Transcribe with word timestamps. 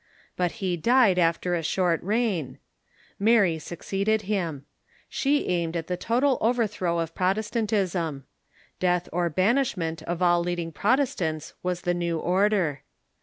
But 0.35 0.53
he 0.53 0.77
died 0.77 1.19
after 1.19 1.53
a 1.53 1.61
short 1.61 2.01
reign. 2.01 2.57
Mary 3.19 3.59
succeeded 3.59 4.23
him. 4.23 4.65
She 5.07 5.45
aimed 5.47 5.77
at 5.77 5.85
the 5.85 5.95
total 5.95 6.39
overthrow 6.41 6.97
of 6.97 7.13
Protestantism. 7.13 8.25
Death 8.79 9.07
or 9.13 9.29
banishment 9.29 10.01
of 10.01 10.23
all 10.23 10.41
leading 10.41 10.71
Protestants 10.71 11.53
was 11.61 11.81
the 11.81 11.93
new 11.93 12.17
order. 12.17 12.81